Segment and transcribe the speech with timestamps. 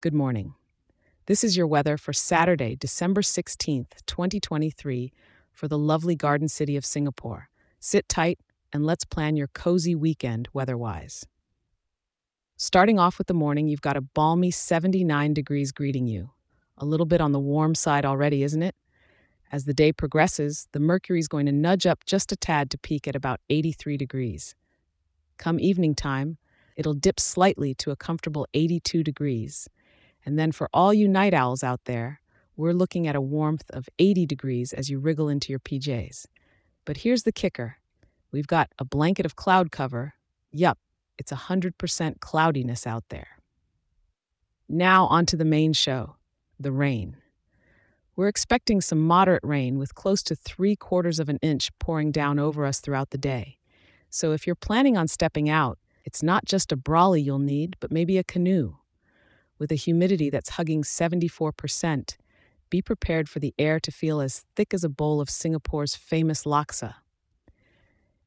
[0.00, 0.54] Good morning.
[1.26, 5.12] This is your weather for Saturday, December 16th, 2023,
[5.50, 7.48] for the lovely garden city of Singapore.
[7.80, 8.38] Sit tight
[8.72, 11.26] and let's plan your cozy weekend weather wise.
[12.56, 16.30] Starting off with the morning, you've got a balmy 79 degrees greeting you.
[16.76, 18.76] A little bit on the warm side already, isn't it?
[19.50, 22.78] As the day progresses, the mercury is going to nudge up just a tad to
[22.78, 24.54] peak at about 83 degrees.
[25.38, 26.38] Come evening time,
[26.76, 29.68] it'll dip slightly to a comfortable 82 degrees.
[30.24, 32.20] And then for all you night owls out there,
[32.56, 36.26] we're looking at a warmth of 80 degrees as you wriggle into your PJs.
[36.84, 37.76] But here's the kicker
[38.32, 40.14] we've got a blanket of cloud cover.
[40.50, 40.78] Yup,
[41.18, 43.38] it's 100% cloudiness out there.
[44.68, 46.16] Now, on to the main show
[46.60, 47.16] the rain.
[48.16, 52.40] We're expecting some moderate rain with close to three quarters of an inch pouring down
[52.40, 53.58] over us throughout the day.
[54.10, 57.92] So if you're planning on stepping out, it's not just a brolly you'll need, but
[57.92, 58.77] maybe a canoe.
[59.58, 62.16] With a humidity that's hugging 74%,
[62.70, 66.44] be prepared for the air to feel as thick as a bowl of Singapore's famous
[66.44, 66.94] laksa.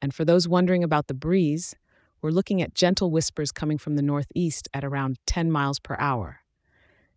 [0.00, 1.74] And for those wondering about the breeze,
[2.22, 6.40] we're looking at gentle whispers coming from the northeast at around 10 miles per hour.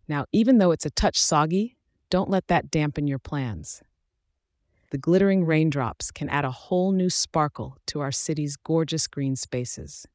[0.08, 1.76] Now, even though it's a touch soggy,
[2.10, 3.82] don't let that dampen your plans.
[4.90, 10.06] The glittering raindrops can add a whole new sparkle to our city's gorgeous green spaces.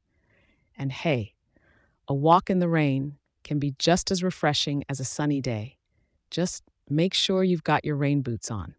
[0.77, 1.33] And hey,
[2.07, 5.77] a walk in the rain can be just as refreshing as a sunny day.
[6.29, 8.75] Just make sure you've got your rain boots on.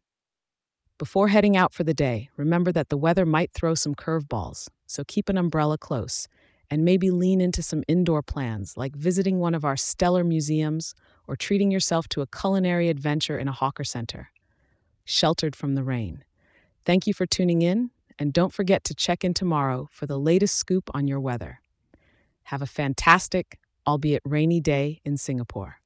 [0.98, 5.04] Before heading out for the day, remember that the weather might throw some curveballs, so
[5.04, 6.28] keep an umbrella close
[6.70, 10.94] and maybe lean into some indoor plans like visiting one of our stellar museums
[11.26, 14.30] or treating yourself to a culinary adventure in a hawker center.
[15.04, 16.24] Sheltered from the rain.
[16.84, 20.56] Thank you for tuning in, and don't forget to check in tomorrow for the latest
[20.56, 21.60] scoop on your weather.
[22.44, 23.58] Have a fantastic,
[23.88, 25.76] albeit rainy day in Singapore.